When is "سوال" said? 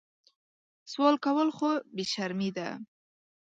0.91-1.15